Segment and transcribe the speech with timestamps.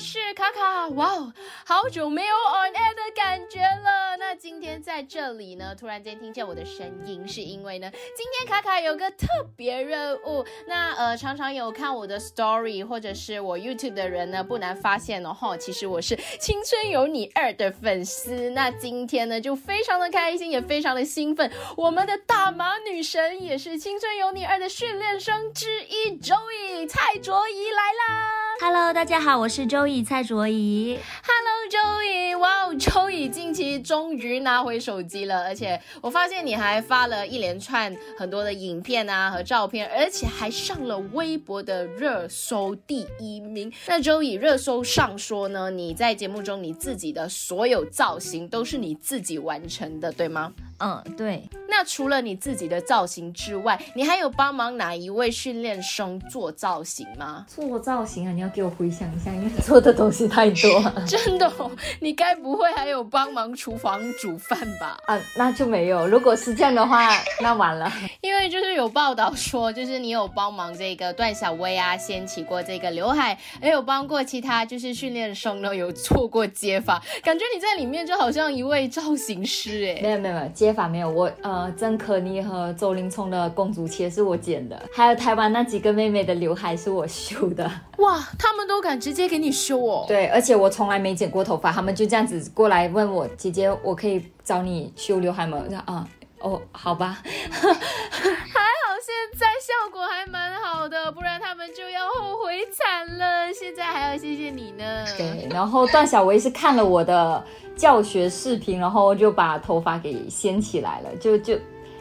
[0.00, 0.88] 是卡卡。
[0.88, 1.32] 哇哦，
[1.64, 4.16] 好久没有 on air 的感觉了。
[4.18, 9.26] 那今天在这里呢，突然间听见我的声音，是因为呢，今天卡卡有个特
[9.56, 10.44] 别任务。
[10.66, 18.50] 那呃，常常有看我的 story 或者是我 YouTube 的人呢，不难发现哦，哈，其实我是《青春有你二》的粉丝。
[18.50, 21.50] 那今天呢，就非常的开心，也非常的兴奋。
[21.76, 28.30] 我们的大马女神也是《青春有你二》的训练生之一，Joey 蔡卓宜来啦。
[28.60, 30.98] Hello，大家好，我是周易蔡卓宜。
[31.22, 43.72] Hello 周以哇哦周怡近期终于拿回手机了，而且我发现你还发了一连串很多的影片啊和照片，而且还上了微博的热搜第一名。
[43.86, 50.52] 那周以热搜上说呢，你在节目中你自己的所有造型都是你自己完成的，对吗？
[50.78, 57.46] 嗯，对，那除了你自己的造型之外，你还有帮忙哪一位训练生做造型吗？
[57.48, 64.98] 做造型啊，你要给我回想一下，因为 做的东西太多了 真的、哦，你该不会还有帮忙厨房煮饭吧？
[65.06, 66.06] 啊，那就没有。
[66.06, 67.08] 如果是这样的话，
[67.40, 67.90] 那完了。
[68.24, 80.00] 因为就是有报道说，就是你有帮忙这个段小薇啊，掀起过这个刘海，也有帮过其他就是训练生呢，有做过接发，感觉你在里面就好像一位造型师哎。
[80.00, 81.10] 没有没有没有，接发没有。
[81.10, 87.70] 我呃，曾可妮和周林聪的公主切是我剪的，还有台湾那几个妹妹的刘海是我修的。
[87.98, 90.06] 哇，他们都敢直接给你修哦。
[90.08, 95.60] 对，而且我从来没剪过头发，他们就这样子过来问我，姐姐，我可以找你修刘海吗？
[95.62, 96.08] 我说啊，
[96.44, 97.18] 哦，好吧。
[97.24, 103.52] 还好现在效果还蛮好的，不然他们就要后悔惨了。
[103.52, 105.04] 现在还要谢谢你呢。
[105.16, 107.42] 对，然后段小维是看了我的
[107.74, 111.58] 教学视频，然后就把头发给掀起来了，就就，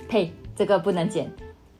[0.09, 1.31] 呸，这个不能剪。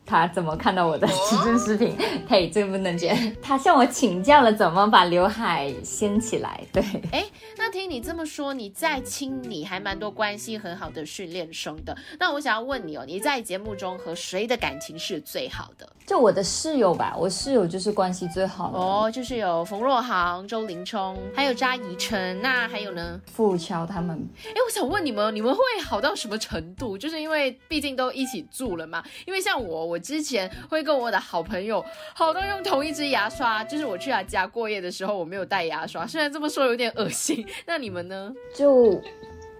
[0.06, 1.96] 他怎么看到我的持证视频？
[2.28, 3.36] 嘿，这个不能剪。
[3.42, 6.60] 他向我请教了怎么把刘海掀起来。
[6.72, 7.24] 对，哎，
[7.56, 11.96] 那听你这么说，你在清理还蛮多关系很好的训练生的。
[12.18, 15.88] 那我想要问你哦，你在节目中和谁的感情是最好的？
[16.06, 18.78] 就我的室友吧，我室友就是关系最好的。
[18.78, 23.18] 哦，就是有冯若航、周林冲，还有扎怡晨，那还有呢？
[23.32, 24.28] 付乔他们。
[24.44, 26.98] 哎，我想问你们，你们会好到什么程度？
[26.98, 29.02] 就是因为毕竟都一起住了嘛。
[29.26, 31.84] 因为像我，我之前会跟我的好朋友
[32.14, 36.06] 好到用同一支牙刷，就是我去他家过夜的时候，我没有带牙刷。
[36.06, 38.32] 虽然这么说有点恶心，那你们呢？
[38.54, 39.02] 就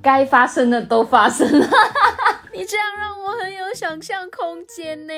[0.02, 1.68] 该发生的都发生了。
[2.52, 5.12] 你这样让我很有想象空间呢。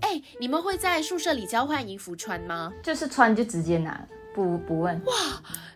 [0.00, 2.72] 哎，你们会在宿舍里交换衣服穿吗？
[2.82, 4.00] 就是穿就直接拿，
[4.34, 4.94] 不不问。
[5.04, 5.12] 哇，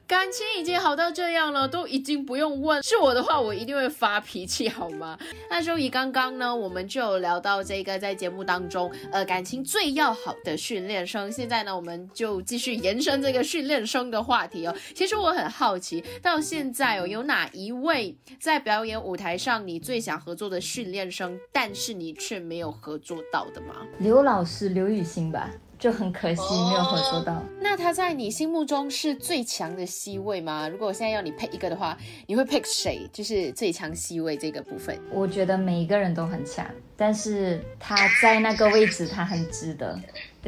[0.08, 2.82] 感情已经好到这样了，都已经不用问。
[2.82, 5.18] 是我的话，我一定会发脾气，好吗？
[5.50, 11.30] 那周怡刚刚呢，我们就聊到这个在节目当中，呃，感情最要好的训练生。
[11.30, 14.74] 现在呢，我们就继续延伸这个训练生的话题哦。
[14.94, 23.86] 其实我很好奇，到现在哦，有哪一位在表演舞台上你最想合作的训练生，但是你却没有合作到的吗？
[23.98, 25.50] 刘老师刘雨欣吧。
[25.78, 27.42] 就很可惜没有合作到。
[27.60, 30.68] 那他在你心目中是最强的 C 位吗？
[30.68, 31.96] 如果我现在要你 pick 一个的话，
[32.26, 33.08] 你会 pick 谁？
[33.12, 34.98] 就是最强 C 位这个部分。
[35.10, 39.98] 我觉得每一个人都很强，但是他在那个位置，他很值得。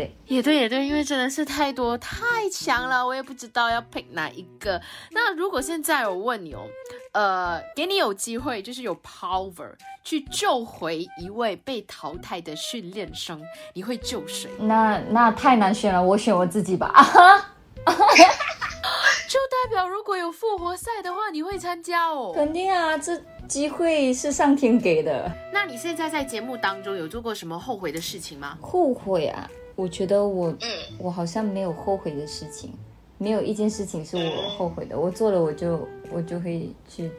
[0.01, 4.81] 对，也对，也对，因为真的是太多太强了，我也不知道要 pick 哪一个。
[5.11, 6.67] 那如果现在我问你哦，
[7.13, 9.73] 呃，给你有机会，就是有 power
[10.03, 13.43] 去救回一位被淘汰的训练生，
[13.75, 14.51] 你会救谁？
[14.59, 16.87] 那那太难选了，我选我自己吧。
[16.95, 17.51] 啊哈，
[19.29, 22.33] 就代表如果有复活赛的话，你会参加哦。
[22.35, 25.31] 肯定啊，这机会是上天给的。
[25.53, 28.57] 那你现在在节目当中有做过什么后悔的事情吗？
[28.61, 29.49] 后悔啊，
[29.81, 30.69] 我觉得我，嗯
[30.99, 32.75] 我好像没有后悔的事情，
[33.17, 34.99] 没有一件事情是我后悔的。
[34.99, 37.11] 我做了，我就我就会去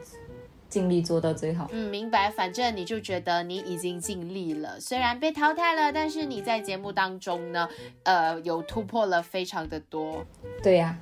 [0.68, 1.68] 尽力做到最好。
[1.72, 2.30] 嗯，明白。
[2.30, 7.68] 反正你就觉得你已经尽力了，虽然被淘汰了，但是你在节目当中呢，
[8.04, 10.24] 呃，有突破了非常的多。
[10.62, 10.96] 对呀、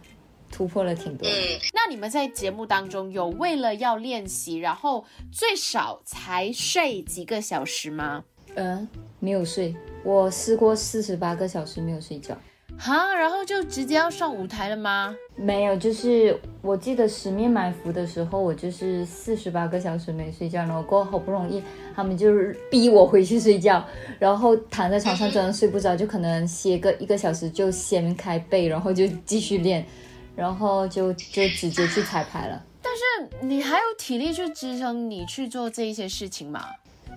[0.50, 1.34] 突破了挺多的。
[1.74, 8.24] 那你们在节目当中有为了要练习，然后最少才睡几个小时吗？
[8.56, 8.88] 嗯、
[9.20, 12.36] 没有睡，我试过四十八个小时没有睡觉。
[12.78, 15.14] 哈，然后就直接要上舞台了吗？
[15.36, 21.62] 没有，就是我记得十面埋伏的时候，我就是四十八个小时没睡觉，然后过后好不容易
[21.94, 23.84] 他们就是逼我回去睡觉，
[24.18, 29.84] 然后躺在床上真的睡不着，就可能歇个一个小时就掀开背，然后就继续练，
[30.34, 32.64] 然后就就直接去彩排了。
[32.80, 36.64] 但是你还有体力去支撑你去做这一些事情吗？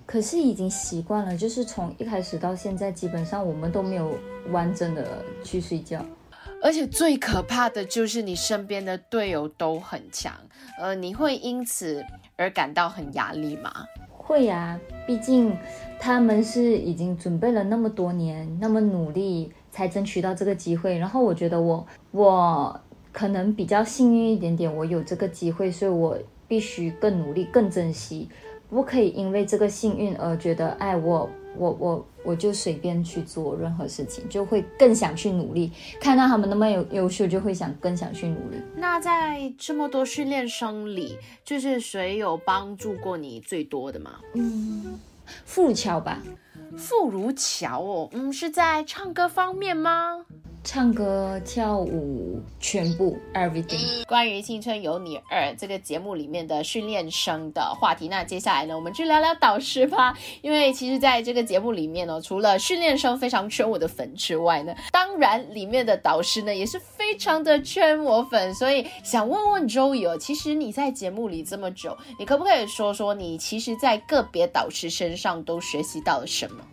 [0.06, 4.18] 可是已经习惯了，就是从一开始到现在，基本上我们都没有
[4.52, 6.06] 完整的去睡觉。
[6.62, 10.34] 而且最可怕的就是你身边的队友都很强，
[10.80, 12.06] 呃，你会因此
[12.38, 13.72] 而感到很压力吗？
[14.10, 15.54] 会呀，毕竟
[16.00, 20.98] 他们是已经准备了那么多年，那么努力才争取到这个机会。
[20.98, 26.18] 然后我觉得我我可能比较幸运一点点，我有这个机会，所以我
[26.48, 28.30] 必须更努力、更珍惜，
[28.74, 31.30] 不可以因为这个幸运而觉得，哎，我。
[31.56, 35.72] 我我我就随便去做任何事情，就会更想去努力。
[36.00, 38.58] 看到他们那么有优秀，就会想更想去努力。
[38.76, 41.16] 那在这么多训练生里，
[41.46, 44.14] 就是谁有帮助过你最多的吗？
[44.34, 45.00] 嗯，
[45.46, 46.24] 富桥吧，
[46.76, 50.26] 傅如桥哦，嗯，是在唱歌方面吗？
[50.64, 54.06] 唱歌、跳舞，全部 everything。
[54.08, 60.18] 关于《青春有你二》这个节目里面的训练生的话题，那接下来呢，我们去聊聊导师吧。
[60.42, 68.56] 因为其实在这个节目里面呢，除了训练生非常圈我的粉之外呢，当然里面的导师呢也是非常的圈我粉。
[68.56, 76.64] 所以想问问周友，其实你在节目里这么久，你可不可以说说你其实，在个别导师身上都学习到了什么？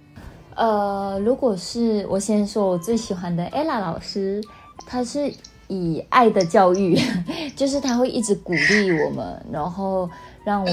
[0.57, 4.43] 呃，如果是我先说，我最喜欢的 ella 老师，
[4.87, 5.33] 他是
[5.69, 6.99] 以爱的教育，
[7.57, 10.11] 就是他会一直鼓励我们，然后
[10.45, 10.71] 让我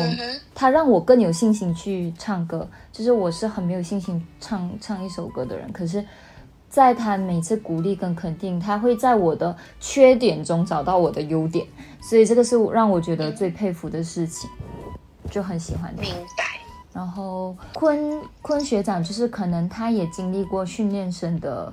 [0.56, 2.68] 他让我更有信心去唱歌。
[2.92, 6.04] 就是我是很没有信心唱唱一首歌的人，可是
[6.68, 11.66] 在他每次鼓励跟肯定，他会在我的缺点中找到我的优点，
[12.02, 14.50] 所以这个是让我觉得最佩服的事情，
[15.30, 15.94] 就很喜欢。
[15.94, 16.57] 明白。
[16.94, 21.72] 然后坤坤学长就是可能他也经历过训练生的，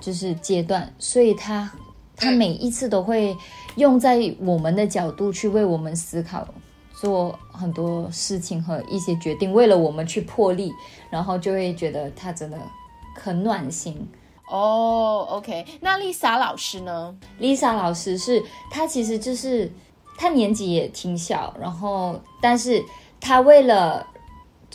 [0.00, 1.70] 就是阶段，所以他
[2.16, 3.36] 他每一次都会
[3.76, 6.48] 用在我们的角度去为我们思考，
[6.94, 10.72] 做很多事情和一些决定，为了我们去破例，
[11.10, 12.56] 然后就会觉得他真的
[13.14, 14.08] 很暖心
[14.48, 15.26] 哦。
[15.28, 17.14] OK，那丽莎老师呢？
[17.38, 19.70] 丽莎老师是她其实就是
[20.16, 22.82] 她年纪也挺小，然后但是
[23.20, 24.06] 她为了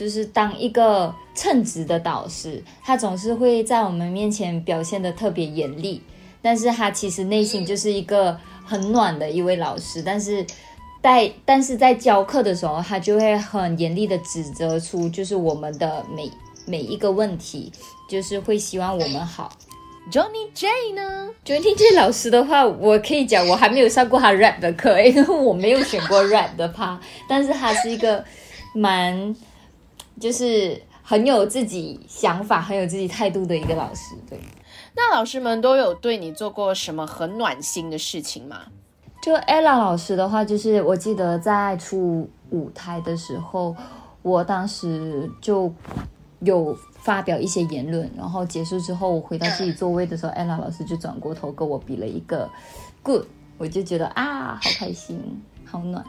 [0.01, 6.01] 就是当一个称职的导师，他总是会在我们面前表现的特别严厉，
[6.41, 10.01] 但是他其实内心就是一个很暖的一位老师。
[10.01, 10.43] 但是
[11.03, 16.31] 在但是在教课的时候，他就会很严厉的指责出就是我们的每
[16.65, 17.71] 每一个问题，
[18.09, 19.55] 就是会希望我们好。
[20.11, 26.99] Johnny J 呢？Johnny J 老师的话，我可以讲我还没有上过他 rap 的课，因为我没有选过 rap 的趴，
[27.29, 28.25] 但是他是一个
[28.73, 29.35] 蛮。
[30.21, 34.15] 就是很有自己想法、很有自己态度的一个老师。
[34.29, 34.39] 对，
[34.95, 38.61] 那老师们都有对你做过什么很暖心的事情吗？
[39.21, 43.75] 就 ella 老师的话，就是我记得在出舞台的时候，
[44.21, 45.71] 我当时就
[46.39, 52.49] 有发表一些言论，然后结束之后，我回到自己座位的时候，ella 老师就转过头跟我比了一个
[53.03, 53.25] good，
[53.57, 55.19] 我就觉得啊，好开心，
[55.65, 56.03] 好暖。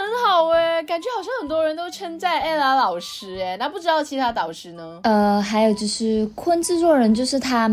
[0.00, 5.00] 很好哎，感觉好像很多人都称赞艾拉老师哎，那不知道其他导师呢？
[5.02, 7.70] 呃，还有就是坤制作人，就是他，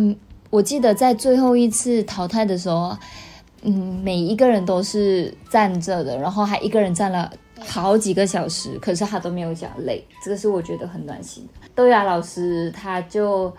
[0.50, 2.96] 我记得在最后一次淘汰的时候，
[3.62, 11.48] 嗯，每一个人都是站着的，然后还一个人站了好几个小时，可是他都没有讲累，这个是我觉得很暖心。
[11.74, 13.56] 豆芽老师他就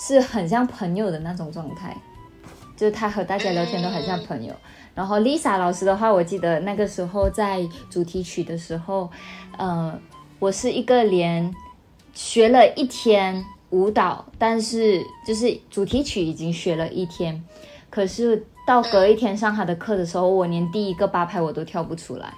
[0.00, 1.96] 是很像朋友的那种状态，
[2.76, 4.52] 就是他和大家聊天都很像朋友。
[4.98, 9.08] 然后 Lisa 老师的话，我记得那个时候在主题曲的时候，
[9.56, 9.96] 嗯，
[10.40, 11.54] 我是一个连
[12.12, 17.40] 学了一天舞蹈，但是就是主题曲已经学了一天，
[17.88, 22.34] 可是到隔一天上他的课的时候，我连第一个八拍我都跳不出来。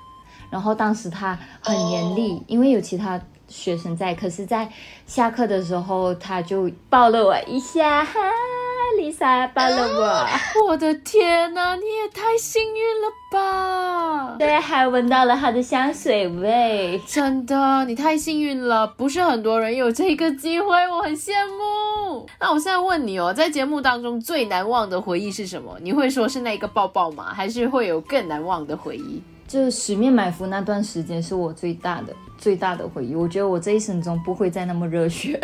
[0.50, 4.70] 然后当时他很严厉，因为有其他学生在，可是，在
[5.06, 8.06] 下课的时候他就抱了我一下。
[9.20, 14.36] Lisa 抱了我，我的天哪，你也太幸运了吧！
[14.38, 22.26] 对，还闻到了它的香水味，真的，你太幸运了，不是很多人有这个机会，我很羡慕。
[22.40, 25.76] 那我现在问你哦，在节目当中最难忘的回忆是什么？
[25.82, 27.34] 你会说是那个抱抱吗？
[27.34, 29.22] 还是会有更难忘的回忆？
[29.46, 33.14] 就是十面埋伏那段时间是我最大的最大的回忆。
[33.14, 35.38] 我觉得我这一生中不会再那么热血。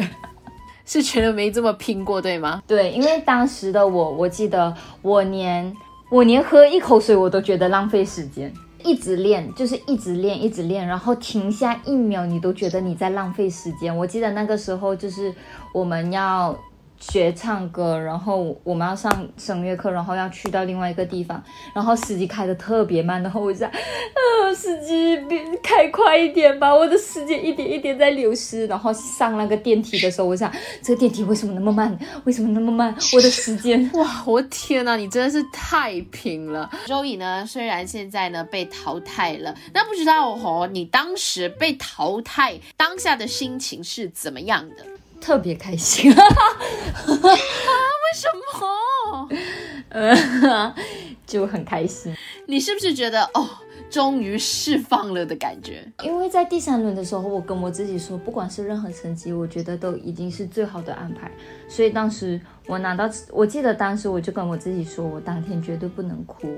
[0.87, 2.63] 是觉得没这么拼过，对吗？
[2.67, 5.71] 对，因为当时的我，我记得我连
[6.09, 8.51] 我连喝一口水我都觉得浪费时间，
[8.85, 13.95] 一直练就是一直练一直练，然后停下一秒你都觉得你在浪费时间。
[13.95, 15.35] 我记得那个时候就是
[15.75, 16.57] 我们要
[17.01, 21.43] 学唱歌，然后我们要上声乐课，然后要去到另外一个地方，
[21.75, 28.67] 然后司机开的特别慢，然后我就想，呃，司机别开快一点吧，我的时间一点一点在流失。
[28.67, 31.97] 然后上那个电梯的时候，我想这个电梯为什么那么慢？
[32.25, 32.95] 为什么那么慢？
[33.13, 36.71] 我的时间， 哇，我天呐，你真的是太拼了。
[36.87, 44.77] 周乙呢，虽然现在呢被淘汰了，那不知道哦，你当时被淘汰当下的心情是怎么样的？
[45.21, 46.23] 特别开心，啊？
[47.07, 47.37] 为
[48.15, 49.29] 什么？
[49.89, 50.75] 呃，
[51.27, 52.15] 就很开心。
[52.47, 53.49] 你是不是觉得哦，
[53.91, 55.83] 终于释放了的感觉？
[56.03, 61.31] 因为在第三轮的时候，我跟我自己说，不管是任何成绩，我觉得都已经是最好的安排。
[61.69, 66.49] 所以当时我拿到，我记得当时我就跟我自己说，我当天绝对不能哭，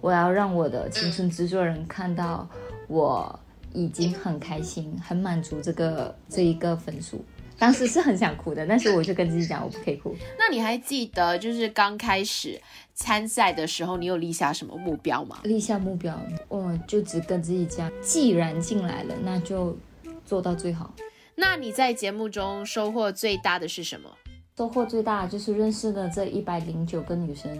[0.00, 2.48] 我要让我的青春制作人看到
[2.88, 3.38] 我
[3.72, 7.24] 已经很开心、很满足这个这一个分数。
[7.58, 10.14] 当时是很想哭的，但是我就跟自己讲，我不可以哭。
[10.38, 12.60] 那你还记得，就是刚开始
[12.94, 15.40] 参赛的时候，你有立下什么目标吗？
[15.42, 19.76] 立下目标，我就只跟自己讲，既然进来了，那就
[20.24, 20.94] 做到最好。
[21.34, 24.08] 那你在节目中收获最大的是什么？
[24.56, 27.56] 收获最大就是认识了这一百零九个女生。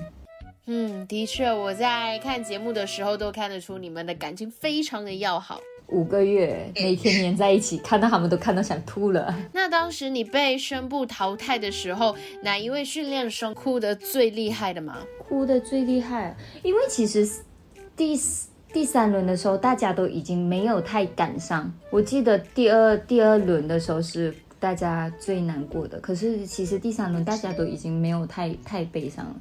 [0.66, 5.60] 嗯，的确，我在看节目的时候都看得出你们的感情非常的要好。
[5.88, 9.34] 五个月，每天黏在一起，看到他们都看到想吐了。
[9.52, 14.98] 那当时你被宣布淘汰的时候，哪一位训练生哭得最厉害的吗？
[15.18, 17.26] 哭得最厉害，因为其实
[17.96, 18.18] 第
[18.72, 21.72] 第三轮的时候，大家都已经没有太感伤。
[21.90, 29.36] 我记得第二第二轮的时候是大家最难过的，可是其实第三轮大家都已经没有太太悲伤了。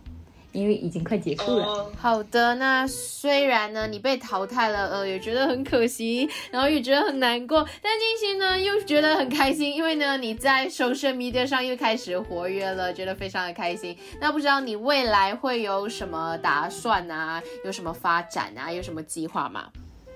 [0.51, 1.91] 因为已经快结束了。
[1.97, 13.95] 好的，那虽然呢你被淘汰了，呃，也觉得很可惜，然后也觉得很难过，但金星呢又觉得很开心，因为呢你在 social media 上又开始活跃了，觉得非常的开心。
[14.19, 17.41] 那不知道你未来会有什么打算啊？
[17.63, 18.71] 有什么发展啊？
[18.71, 19.67] 有什么计划吗？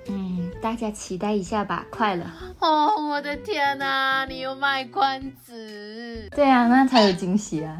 [0.07, 2.33] 嗯，大家期待一下吧，快了。
[2.59, 6.27] 哦，我的天哪，你又卖关子？
[6.35, 7.79] 对啊，那才有惊喜啊。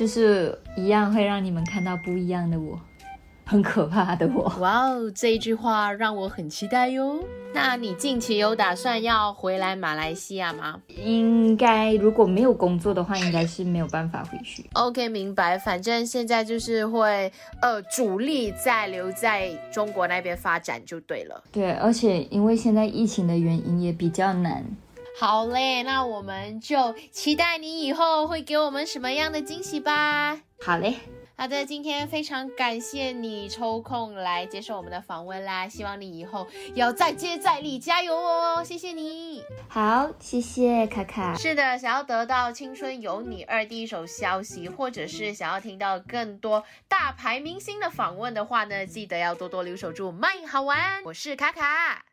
[0.00, 2.80] 就是一样会让你们看到不一样的我，
[3.44, 4.50] 很可怕的我。
[4.58, 7.22] 哇哦，这一句话让我很期待哟。
[7.52, 10.80] 那你近期有打算要回来马来西亚吗？
[11.04, 14.64] 应该如果没有工作的话，应该是没有办法回去。
[14.72, 15.58] OK，明白。
[15.58, 17.30] 反正现在就是会
[17.60, 21.44] 呃主力在留在中国那边发展就对了。
[21.52, 24.64] 对，而且因为现在疫情的原因也比较难。
[25.20, 30.40] 好嘞，那我们就期待你以后会给我们什么样的惊喜吧。
[30.64, 30.96] 好嘞，
[31.36, 38.64] 好的，今天非常感谢你抽空来接受我们的访问啦，希望你以后要再接再厉，加油哦！
[38.64, 41.36] 谢谢你，好，谢谢卡卡。
[41.36, 51.04] 是的，想要得到《青春有你二》第一手消息，或者是想要听到更多大牌明星的访问的话呢，记得要多多留守住，麦好玩。
[51.04, 52.06] 我是卡卡。